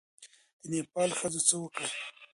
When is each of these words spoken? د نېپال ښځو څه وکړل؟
د 0.61 0.63
نېپال 0.71 1.09
ښځو 1.19 1.41
څه 1.47 1.55
وکړل؟ 1.59 1.91